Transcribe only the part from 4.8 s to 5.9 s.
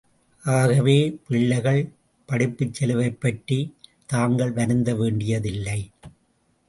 வேண்டியதில்லை.